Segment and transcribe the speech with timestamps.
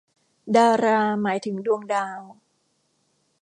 [0.55, 2.21] ดารา หมายถึงดวงดาว